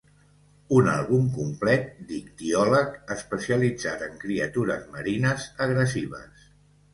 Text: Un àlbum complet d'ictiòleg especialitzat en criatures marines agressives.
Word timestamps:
Un 0.75 0.87
àlbum 0.93 1.27
complet 1.33 1.85
d'ictiòleg 2.11 2.95
especialitzat 3.17 4.03
en 4.07 4.17
criatures 4.25 4.89
marines 4.97 5.47
agressives. 5.69 6.51